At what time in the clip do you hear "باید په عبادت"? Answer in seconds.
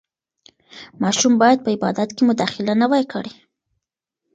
1.41-2.09